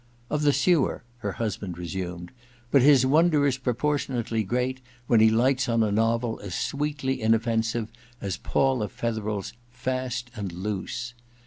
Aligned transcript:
*" 0.13 0.19
Of 0.31 0.41
the 0.41 0.51
sewer,"' 0.51 1.03
her 1.19 1.33
husband 1.33 1.77
resumed; 1.77 2.31
H 2.31 2.31
98 2.31 2.31
EXPIATION 2.31 2.31
ii 2.31 2.67
*" 2.67 2.67
but 2.71 2.81
his 2.81 3.05
wonder 3.05 3.45
is 3.45 3.57
proportionately 3.59 4.43
great 4.43 4.81
when 5.05 5.19
he 5.19 5.29
lights 5.29 5.69
on 5.69 5.83
a 5.83 5.91
novel 5.91 6.39
as 6.39 6.55
sweetly 6.55 7.21
inoffensive 7.21 7.87
as 8.19 8.35
Paula 8.37 8.87
Fetherel's 8.89 9.53
*Fast 9.69 10.31
and 10.35 10.51
Loose. 10.53 11.13